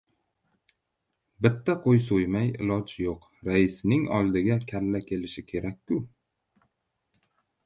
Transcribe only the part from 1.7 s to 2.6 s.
qo‘y so‘ymay